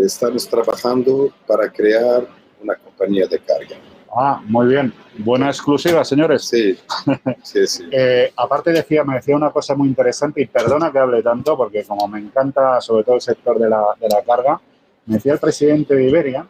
estamos 0.00 0.48
trabajando 0.48 1.32
para 1.46 1.70
crear 1.70 2.26
una 2.62 2.76
compañía 2.76 3.26
de 3.26 3.38
carga. 3.38 3.76
Ah, 4.14 4.42
muy 4.44 4.66
bien. 4.68 4.92
Buena 5.18 5.48
exclusiva, 5.48 6.04
señores. 6.04 6.44
Sí, 6.44 6.78
sí, 7.42 7.66
sí. 7.66 7.88
Eh, 7.90 8.32
aparte 8.36 8.70
decía, 8.70 9.04
me 9.04 9.14
decía 9.14 9.34
una 9.34 9.50
cosa 9.50 9.74
muy 9.74 9.88
interesante 9.88 10.42
y 10.42 10.46
perdona 10.46 10.92
que 10.92 10.98
hable 10.98 11.22
tanto 11.22 11.56
porque 11.56 11.84
como 11.84 12.06
me 12.08 12.18
encanta 12.18 12.80
sobre 12.80 13.04
todo 13.04 13.14
el 13.16 13.22
sector 13.22 13.58
de 13.58 13.70
la, 13.70 13.82
de 13.98 14.08
la 14.08 14.22
carga, 14.22 14.60
me 15.06 15.14
decía 15.14 15.32
el 15.32 15.38
presidente 15.38 15.94
de 15.94 16.08
Iberia 16.08 16.46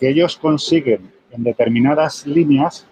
que 0.00 0.08
ellos 0.08 0.36
consiguen 0.36 1.12
en 1.30 1.44
determinadas 1.44 2.26
líneas 2.26 2.86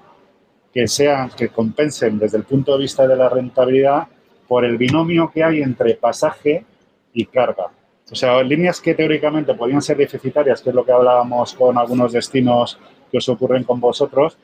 que 0.74 0.88
sean, 0.88 1.30
que 1.30 1.48
compensen 1.48 2.18
desde 2.18 2.36
el 2.36 2.44
punto 2.44 2.72
de 2.72 2.82
vista 2.82 3.06
de 3.06 3.14
la 3.14 3.28
rentabilidad 3.28 4.08
por 4.48 4.64
el 4.64 4.76
binomio 4.76 5.30
que 5.32 5.44
hay 5.44 5.62
entre 5.62 5.94
pasaje 5.94 6.66
y 7.12 7.26
carga. 7.26 7.70
O 8.10 8.14
sea, 8.14 8.42
líneas 8.42 8.80
que 8.80 8.94
teóricamente 8.94 9.54
podían 9.54 9.80
ser 9.80 9.96
deficitarias, 9.96 10.60
que 10.60 10.70
es 10.70 10.74
lo 10.74 10.84
que 10.84 10.92
hablábamos 10.92 11.54
con 11.54 11.78
algunos 11.78 12.12
destinos 12.12 12.78
que 13.10 13.18
os 13.18 13.28
ocurren 13.28 13.62
con 13.62 13.80
vosotros, 13.80 14.36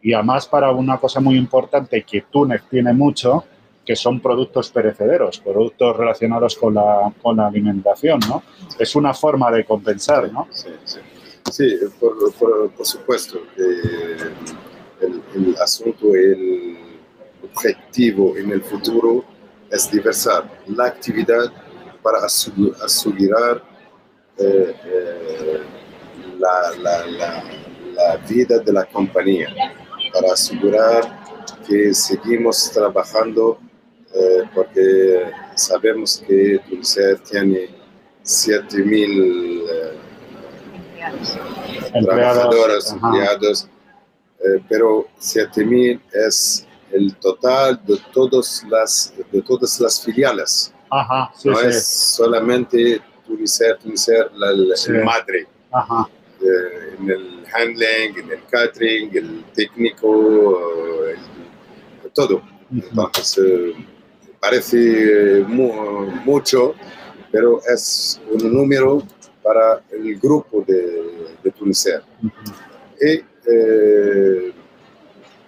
y 0.00 0.14
además 0.14 0.46
para 0.46 0.72
una 0.72 0.98
cosa 0.98 1.20
muy 1.20 1.36
importante 1.36 2.02
que 2.02 2.22
Túnez 2.22 2.62
tiene 2.68 2.94
mucho, 2.94 3.44
que 3.84 3.94
son 3.94 4.20
productos 4.20 4.70
perecederos, 4.70 5.40
productos 5.40 5.96
relacionados 5.96 6.56
con 6.56 6.74
la, 6.74 7.12
con 7.22 7.36
la 7.36 7.46
alimentación, 7.46 8.20
¿no? 8.26 8.42
Es 8.78 8.96
una 8.96 9.12
forma 9.12 9.50
de 9.50 9.64
compensar, 9.64 10.32
¿no? 10.32 10.48
Sí, 10.50 10.70
sí. 10.84 10.98
Sí, 11.50 11.76
por, 12.00 12.32
por, 12.34 12.70
por 12.70 12.86
supuesto. 12.86 13.38
Eh, 13.58 14.16
el, 15.06 15.22
el, 15.34 15.56
asunto, 15.56 16.14
el 16.14 16.76
objetivo 17.42 18.36
en 18.36 18.50
el 18.52 18.62
futuro 18.62 19.24
es 19.70 19.90
diversar 19.90 20.48
la 20.66 20.86
actividad 20.86 21.52
para 22.02 22.18
asegurar 22.24 23.62
eh, 24.36 24.74
eh, 24.84 25.60
la, 26.38 26.76
la, 26.78 27.06
la, 27.06 27.44
la, 27.94 28.16
vida 28.28 28.58
de 28.58 28.72
la 28.72 28.84
compañía, 28.84 29.48
para 30.12 30.32
asegurar 30.32 31.24
que 31.66 31.94
seguimos 31.94 32.70
trabajando 32.70 33.58
eh, 34.14 34.42
porque 34.54 35.30
sabemos 35.54 36.22
que 36.26 36.60
Dulce 36.68 37.16
tiene 37.28 37.68
7.000 38.24 39.64
trabajadores, 42.04 42.92
empleados, 42.92 43.68
eh, 44.44 44.62
pero 44.68 45.06
7.000 45.20 46.00
es 46.12 46.66
el 46.92 47.14
total 47.16 47.80
de, 47.86 47.98
todos 48.12 48.62
las, 48.68 49.12
de 49.32 49.42
todas 49.42 49.80
las 49.80 50.02
filiales. 50.04 50.72
Ajá, 50.90 51.32
sí, 51.36 51.48
no 51.48 51.56
sí. 51.56 51.66
es 51.66 51.86
solamente 51.86 53.00
Tunicer, 53.26 53.78
Tunicer, 53.78 54.30
la, 54.36 54.52
la 54.52 54.76
Sí. 54.76 54.90
el 54.92 55.04
madre. 55.04 55.46
Ajá. 55.72 56.08
Eh, 56.40 56.96
en 57.00 57.10
el 57.10 57.44
handling, 57.52 58.18
en 58.18 58.30
el 58.32 58.44
catering, 58.50 59.10
el 59.16 59.44
técnico, 59.54 61.08
eh, 61.08 61.16
el- 62.04 62.10
todo. 62.12 62.42
Entonces, 62.70 63.38
eh, 63.44 63.74
parece 64.40 65.42
mu- 65.48 66.06
mucho, 66.24 66.74
pero 67.32 67.60
es 67.72 68.20
un 68.30 68.52
número 68.52 69.02
para 69.42 69.82
el 69.90 70.16
grupo 70.20 70.62
de, 70.66 71.34
de 71.42 71.50
Tunicer. 71.50 72.02
Y 73.00 73.20
eh, 73.50 74.52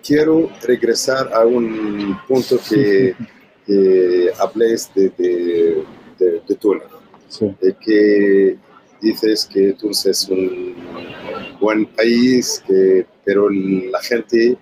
quiero 0.04 0.50
regresar 0.62 1.32
a 1.32 1.44
un 1.44 2.18
punto 2.28 2.56
que, 2.68 3.14
que 3.66 4.30
habléis 4.38 4.90
de, 4.94 5.08
de, 5.10 5.84
de, 6.18 6.42
de 6.46 6.54
Túnez, 6.56 6.84
Sí. 7.28 7.52
de 7.60 7.74
que 7.74 8.56
dices 9.00 9.48
que 9.52 9.72
Túnez 9.74 10.06
es 10.06 10.28
un 10.28 10.74
buen 11.60 11.86
país, 11.86 12.62
que, 12.66 13.04
pero 13.24 13.48
la 13.50 14.00
gente 14.00 14.56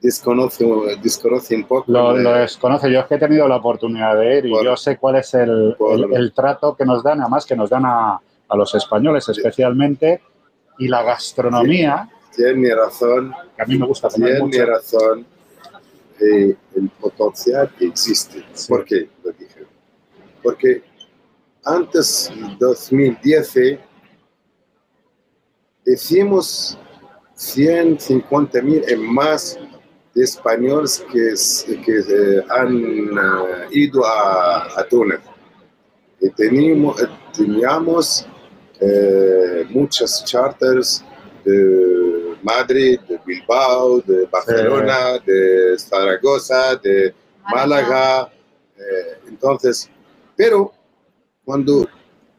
desconoce, 0.00 0.64
desconoce 1.02 1.54
un 1.56 1.64
poco. 1.64 1.84
Lo, 1.90 2.16
eh, 2.18 2.22
lo 2.22 2.32
desconoce. 2.34 2.90
Yo 2.90 3.00
es 3.00 3.06
que 3.06 3.14
he 3.14 3.18
tenido 3.18 3.46
la 3.48 3.56
oportunidad 3.56 4.16
de 4.18 4.38
ir 4.38 4.46
y 4.46 4.50
Por- 4.50 4.64
yo 4.64 4.76
sé 4.76 4.96
cuál 4.96 5.16
es 5.16 5.32
el, 5.34 5.74
por- 5.78 5.94
el- 5.98 6.14
el 6.14 6.32
trato 6.32 6.74
que 6.76 6.84
nos 6.84 7.02
dan, 7.02 7.20
además 7.20 7.46
que 7.46 7.56
nos 7.56 7.70
dan 7.70 7.84
a, 7.86 8.20
a 8.48 8.56
los 8.56 8.74
españoles 8.74 9.28
especialmente, 9.28 10.20
y 10.78 10.88
la 10.88 11.02
gastronomía, 11.02 12.08
Tiene 12.38 12.72
razón, 12.72 13.32
a 13.58 13.64
mí 13.64 13.76
me 13.78 13.86
gusta 13.86 14.08
tiene 14.10 14.38
mucho. 14.38 14.64
razón, 14.64 15.26
eh, 16.20 16.54
el 16.76 16.88
potencial 17.00 17.68
que 17.76 17.86
existe. 17.86 18.44
Sí. 18.54 18.68
¿Por 18.68 18.84
qué 18.84 19.08
lo 19.24 19.32
dije? 19.32 19.66
Porque 20.40 20.84
antes 21.64 22.30
del 22.32 22.56
2010 22.58 23.80
decimos 25.84 26.78
150 27.34 28.62
mil 28.62 28.84
en 28.86 29.02
más 29.12 29.58
de 30.14 30.22
españoles 30.22 31.04
que, 31.12 31.34
que 31.84 31.98
eh, 31.98 32.44
han 32.50 32.76
eh, 32.76 33.66
ido 33.72 34.06
a, 34.06 34.78
a 34.78 34.84
Túnez. 34.88 35.18
Y 36.20 36.30
teníamos, 36.30 37.02
eh, 37.02 37.08
teníamos 37.36 38.28
eh, 38.80 39.66
muchas 39.70 40.24
charters 40.24 41.04
de 41.44 41.97
Madrid, 42.48 42.98
de 43.08 43.20
Bilbao, 43.26 44.00
de 44.00 44.26
Barcelona, 44.26 45.18
de 45.24 45.78
Zaragoza, 45.78 46.76
de 46.76 47.14
Málaga. 47.52 48.30
eh, 48.76 49.18
entonces, 49.28 49.90
pero 50.36 50.72
cuando 51.44 51.86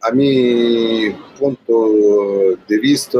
a 0.01 0.11
mi 0.11 1.11
punto 1.37 2.55
de 2.67 2.77
vista 2.79 3.19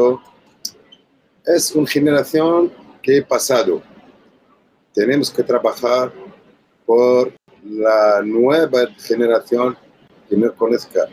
es 1.45 1.75
una 1.75 1.87
generación 1.87 2.71
que 3.01 3.17
he 3.17 3.21
pasado. 3.21 3.81
Tenemos 4.93 5.29
que 5.31 5.43
trabajar 5.43 6.11
por 6.85 7.33
la 7.63 8.21
nueva 8.23 8.87
generación 8.97 9.77
que 10.27 10.37
no 10.37 10.53
conozca 10.55 11.07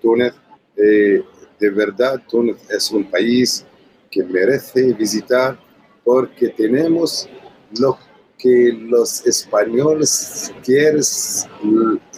Túnez. 0.00 0.34
Eh, 0.76 1.22
de 1.58 1.70
verdad, 1.70 2.20
Túnez 2.28 2.56
es 2.70 2.90
un 2.90 3.04
país 3.10 3.64
que 4.12 4.22
merece 4.22 4.92
visitar 4.92 5.58
porque 6.04 6.50
tenemos 6.50 7.28
lo 7.80 7.98
que 8.38 8.72
los 8.78 9.26
españoles 9.26 10.52
quieren, 10.62 11.00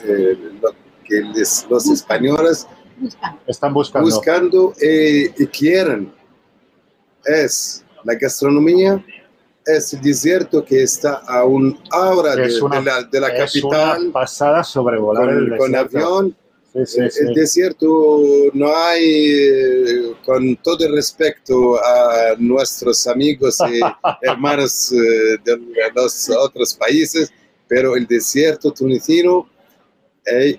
eh, 0.04 0.36
lo 0.60 0.70
que 1.04 1.20
les- 1.34 1.66
los 1.70 1.88
españoles. 1.88 2.66
Están 3.46 3.72
buscando. 3.74 4.08
buscando 4.10 4.72
eh, 4.80 5.32
y 5.38 5.46
quieren 5.46 6.12
es 7.24 7.84
la 8.04 8.14
gastronomía, 8.14 9.04
es 9.66 9.94
el 9.94 10.00
desierto 10.02 10.64
que 10.64 10.82
está 10.82 11.14
a 11.26 11.44
un 11.44 11.78
hora 11.92 12.36
de, 12.36 12.46
Es 12.46 12.60
una- 12.60 12.78
de 12.80 12.84
la, 12.84 13.02
de 13.02 13.20
la 13.20 13.28
es 13.28 13.52
capital 13.52 14.02
una 14.04 14.12
pasada 14.12 14.62
sobrevolar 14.64 15.28
el 15.30 15.48
con, 15.50 15.58
con 15.58 15.72
desierto. 15.72 15.98
avión. 15.98 16.36
Sí, 16.74 16.86
sí, 16.86 17.00
El- 17.00 17.10
sí. 17.12 17.20
El 17.20 17.34
desierto 17.34 17.86
no 18.52 18.76
hay, 18.76 19.04
eh, 19.04 20.14
con 20.24 20.56
todo 20.56 20.84
el 20.84 20.94
respeto 20.96 21.76
a 21.84 22.34
nuestros 22.38 23.06
amigos 23.06 23.58
y 23.60 23.78
hermanos 24.22 24.90
eh, 24.92 25.36
de 25.44 25.60
los 25.94 26.28
otros 26.30 26.74
países, 26.74 27.32
pero 27.68 27.94
el 27.94 28.06
desierto 28.06 28.72
tunecino 28.72 29.48
eh, 30.26 30.58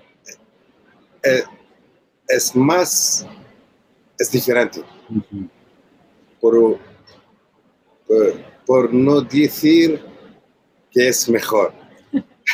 eh, 1.23 1.43
es 2.29 2.55
más, 2.55 3.25
es 4.17 4.31
diferente. 4.31 4.81
Por, 6.39 6.77
por 8.65 8.93
no 8.93 9.19
decir 9.21 10.01
que 10.91 11.09
es 11.09 11.27
mejor. 11.27 11.73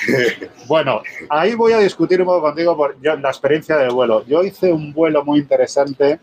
Bueno, 0.68 1.02
ahí 1.30 1.56
voy 1.56 1.74
a 1.74 1.80
discutir 1.80 2.22
un 2.22 2.28
poco 2.28 2.42
contigo 2.42 2.76
por 2.78 3.00
yo, 3.02 3.16
la 3.18 3.30
experiencia 3.30 3.78
del 3.78 3.92
vuelo. 3.92 4.26
Yo 4.26 4.44
hice 4.44 4.72
un 4.72 4.94
vuelo 4.94 5.24
muy 5.24 5.40
interesante 5.40 6.20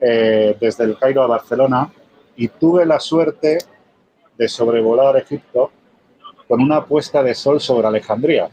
eh, 0.00 0.56
desde 0.60 0.84
el 0.84 0.98
Cairo 0.98 1.22
a 1.22 1.26
Barcelona 1.26 1.92
y 2.36 2.48
tuve 2.48 2.86
la 2.86 3.00
suerte 3.00 3.58
de 4.36 4.48
sobrevolar 4.48 5.16
Egipto 5.16 5.70
con 6.48 6.60
una 6.62 6.84
puesta 6.84 7.22
de 7.22 7.34
sol 7.34 7.60
sobre 7.60 7.86
Alejandría. 7.86 8.48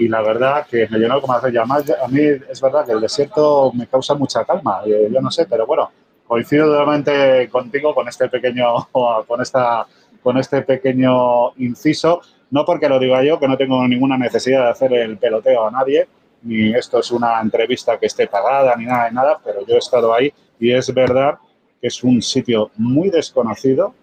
Y 0.00 0.08
la 0.08 0.22
verdad 0.22 0.66
que 0.66 0.88
me 0.88 0.98
llenó 0.98 1.20
como 1.20 1.34
hace 1.34 1.52
ya 1.52 1.64
más. 1.64 1.84
A 1.90 2.08
mí 2.08 2.20
es 2.22 2.60
verdad 2.60 2.86
que 2.86 2.92
el 2.92 3.00
desierto 3.00 3.70
me 3.74 3.86
causa 3.86 4.14
mucha 4.14 4.44
calma, 4.44 4.80
eh, 4.86 5.10
yo 5.12 5.20
no 5.20 5.30
sé, 5.30 5.46
pero 5.46 5.66
bueno, 5.66 5.90
coincido 6.26 6.66
totalmente 6.66 7.48
contigo 7.50 7.94
con 7.94 8.08
este 8.08 8.28
pequeño, 8.28 8.88
con 9.26 9.42
esta, 9.42 9.86
con 10.22 10.38
este 10.38 10.62
pequeño 10.62 11.52
inciso. 11.56 12.22
No 12.50 12.64
porque 12.64 12.88
lo 12.88 12.98
diga 12.98 13.22
yo, 13.22 13.38
que 13.38 13.48
no 13.48 13.56
tengo 13.56 13.86
ninguna 13.86 14.16
necesidad 14.16 14.64
de 14.64 14.70
hacer 14.70 14.92
el 14.94 15.18
peloteo 15.18 15.66
a 15.66 15.70
nadie, 15.70 16.08
ni 16.42 16.74
esto 16.74 17.00
es 17.00 17.10
una 17.10 17.40
entrevista 17.40 17.98
que 17.98 18.06
esté 18.06 18.26
pagada, 18.26 18.74
ni 18.76 18.86
nada 18.86 19.06
de 19.06 19.12
nada, 19.12 19.40
pero 19.44 19.66
yo 19.66 19.74
he 19.74 19.78
estado 19.78 20.14
ahí 20.14 20.32
y 20.58 20.72
es 20.72 20.92
verdad 20.92 21.38
que 21.80 21.88
es 21.88 22.02
un 22.02 22.22
sitio 22.22 22.70
muy 22.76 23.10
desconocido 23.10 23.94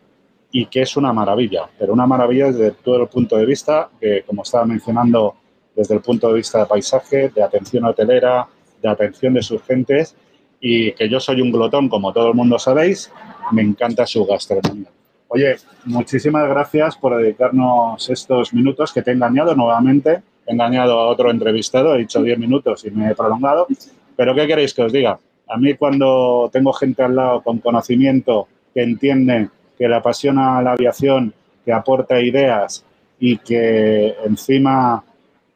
y 0.52 0.68
que 0.68 0.82
es 0.82 0.96
una 0.96 1.12
maravilla, 1.12 1.70
pero 1.78 1.94
una 1.94 2.06
maravilla 2.06 2.48
desde 2.48 2.72
todo 2.72 3.02
el 3.02 3.08
punto 3.08 3.38
de 3.38 3.46
vista, 3.46 3.90
que 4.00 4.24
como 4.24 4.44
estaba 4.44 4.66
mencionando, 4.66 5.36
desde 5.76 5.96
el 5.96 6.02
punto 6.02 6.28
de 6.30 6.36
vista 6.36 6.60
de 6.60 6.66
paisaje, 6.66 7.30
de 7.30 7.44
atención 7.44 7.84
hotelera, 7.86 8.48
de 8.82 8.90
atención 8.90 9.34
de 9.34 9.42
sus 9.42 9.62
gentes 9.64 10.16
y 10.60 10.94
que 10.94 11.10
yo 11.10 11.20
soy 11.20 11.42
un 11.42 11.52
glotón, 11.52 11.90
como 11.90 12.14
todo 12.14 12.30
el 12.30 12.34
mundo 12.34 12.58
sabéis, 12.58 13.12
me 13.52 13.62
encanta 13.62 14.06
su 14.06 14.26
gastronomía. 14.26 14.90
Oye, 15.28 15.56
muchísimas 15.86 16.48
gracias 16.48 16.96
por 16.98 17.18
dedicarnos 17.18 18.10
estos 18.10 18.54
minutos 18.54 18.94
que 18.94 19.02
te 19.02 19.12
he 19.12 19.14
engañado 19.14 19.56
nuevamente. 19.56 20.22
He 20.46 20.54
engañado 20.54 21.00
a 21.00 21.08
otro 21.08 21.32
entrevistado, 21.32 21.96
he 21.96 22.00
dicho 22.00 22.22
10 22.22 22.38
minutos 22.38 22.86
y 22.86 22.92
me 22.92 23.10
he 23.10 23.16
prolongado. 23.16 23.68
Pero 24.16 24.36
¿qué 24.36 24.48
queréis 24.48 24.74
que 24.74 24.84
os 24.84 24.94
diga? 24.94 25.20
A 25.48 25.58
mí 25.58 25.74
cuando 25.76 26.50
tengo 26.54 26.74
gente 26.74 27.04
al 27.04 27.16
lado 27.16 27.42
con 27.42 27.60
conocimiento 27.60 28.48
que 28.74 28.84
entiende, 28.84 29.50
que 29.78 29.88
le 29.88 29.96
apasiona 29.96 30.62
la 30.62 30.74
aviación, 30.74 31.34
que 31.64 31.74
aporta 31.74 32.22
ideas 32.22 32.86
y 33.20 33.38
que 33.38 34.16
encima 34.26 35.04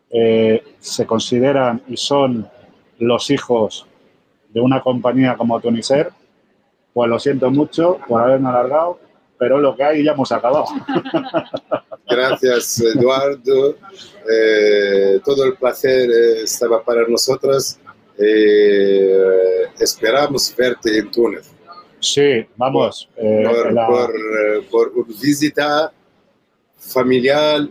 eh, 0.10 0.64
se 0.80 1.06
consideran 1.06 1.84
y 1.88 1.98
son 1.98 2.50
los 2.98 3.30
hijos 3.30 3.86
de 4.50 4.60
una 4.60 4.82
compañía 4.82 5.38
como 5.38 5.60
Tuniser, 5.60 6.10
pues 6.94 7.10
lo 7.10 7.20
siento 7.20 7.52
mucho 7.52 8.00
por 8.08 8.22
haberme 8.22 8.50
alargado, 8.50 9.00
pero 9.40 9.58
lo 9.58 9.76
que 9.76 9.84
hay 9.84 10.04
ya 10.04 10.12
hemos 10.12 10.32
acabado. 10.32 10.66
Gracias, 12.10 12.82
Eduardo. 12.82 13.78
Eh, 14.30 15.20
todo 15.24 15.46
el 15.46 15.56
placer 15.56 16.10
eh, 16.12 16.44
estaba 16.44 16.84
para 16.84 17.08
nosotros. 17.08 17.80
Eh, 18.18 19.64
esperamos 19.80 20.54
verte 20.56 20.98
en 20.98 21.10
Túnez. 21.10 21.50
Sí, 22.02 22.46
vamos. 22.58 23.10
Por, 23.16 23.74
por, 23.74 24.66
por, 24.70 24.90
una 24.90 25.20
visita 25.20 25.92
familiar 26.78 27.68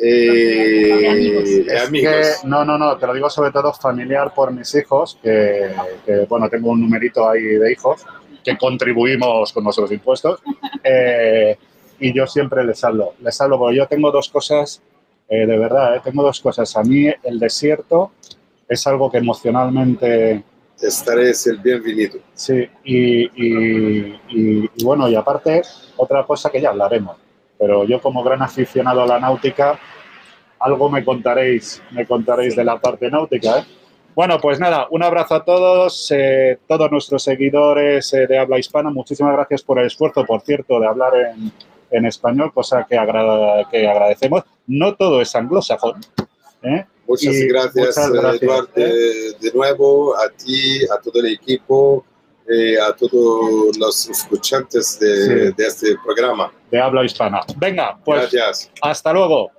eh, 0.00 1.66
amigos. 1.84 2.44
no, 2.44 2.64
no, 2.64 2.78
no, 2.78 2.96
te 2.96 3.06
lo 3.06 3.14
digo 3.14 3.28
sobre 3.28 3.50
todo 3.50 3.72
familiar 3.72 4.32
por 4.32 4.52
mis 4.52 4.72
hijos, 4.76 5.18
que, 5.20 5.70
bueno, 6.28 6.48
tengo 6.48 6.70
un 6.70 6.82
numerito 6.82 7.28
ahí 7.28 7.42
de 7.42 7.72
hijos 7.72 8.06
que 8.44 8.56
contribuimos 8.56 9.52
con 9.52 9.64
nuestros 9.64 9.90
impuestos. 9.92 10.40
Eh, 10.82 11.56
y 12.00 12.12
yo 12.14 12.26
siempre 12.26 12.64
les 12.64 12.82
hablo, 12.84 13.14
les 13.20 13.40
hablo 13.40 13.58
porque 13.58 13.76
yo 13.76 13.86
tengo 13.86 14.10
dos 14.10 14.28
cosas, 14.28 14.80
eh, 15.28 15.46
de 15.46 15.58
verdad, 15.58 16.00
tengo 16.02 16.22
dos 16.22 16.40
cosas. 16.40 16.76
A 16.76 16.82
mí 16.82 17.08
el 17.22 17.38
desierto 17.38 18.12
es 18.68 18.86
algo 18.86 19.10
que 19.10 19.18
emocionalmente... 19.18 20.44
Estaré 20.80 21.30
es 21.30 21.46
el 21.48 21.58
bienvenido. 21.58 22.20
Sí, 22.34 22.64
y, 22.84 23.24
y 23.24 24.84
bueno, 24.84 25.08
y 25.08 25.16
aparte, 25.16 25.62
otra 25.96 26.24
cosa 26.24 26.50
que 26.50 26.60
ya 26.60 26.70
hablaremos 26.70 27.16
pero 27.58 27.84
yo 27.84 28.00
como 28.00 28.22
gran 28.22 28.40
aficionado 28.40 29.02
a 29.02 29.06
la 29.06 29.18
náutica, 29.18 29.78
algo 30.60 30.88
me 30.88 31.04
contaréis, 31.04 31.82
me 31.90 32.06
contaréis 32.06 32.54
de 32.54 32.64
la 32.64 32.78
parte 32.78 33.10
náutica. 33.10 33.58
¿eh? 33.58 33.64
Bueno, 34.18 34.40
pues 34.40 34.58
nada, 34.58 34.88
un 34.90 35.00
abrazo 35.04 35.36
a 35.36 35.44
todos, 35.44 36.10
eh, 36.10 36.58
todos 36.66 36.90
nuestros 36.90 37.22
seguidores 37.22 38.12
eh, 38.12 38.26
de 38.26 38.36
habla 38.36 38.58
hispana. 38.58 38.90
Muchísimas 38.90 39.32
gracias 39.32 39.62
por 39.62 39.78
el 39.78 39.86
esfuerzo, 39.86 40.24
por 40.24 40.40
cierto, 40.40 40.80
de 40.80 40.88
hablar 40.88 41.12
en, 41.14 41.52
en 41.92 42.04
español, 42.04 42.52
cosa 42.52 42.84
que, 42.90 42.96
que 43.70 43.86
agradecemos. 43.88 44.42
No 44.66 44.96
todo 44.96 45.20
es 45.22 45.32
anglosajón. 45.36 46.00
Muchas 47.06 47.32
gracias, 47.48 47.96
Eduardo, 47.96 48.66
de 48.74 49.52
nuevo, 49.54 50.16
a 50.16 50.28
ti, 50.30 50.84
a 50.86 51.00
todo 51.00 51.20
el 51.20 51.34
equipo. 51.34 52.04
a 52.82 52.92
todos 52.96 53.76
los 53.78 54.08
escuchantes 54.08 54.98
de, 54.98 55.52
de, 55.52 55.64
este 55.64 55.94
programa. 56.04 56.50
De 56.72 56.80
habla 56.80 57.04
hispana. 57.04 57.42
Venga, 57.56 57.96
pues 58.04 58.32
Gracias. 58.32 58.68
hasta 58.82 59.12
luego. 59.12 59.52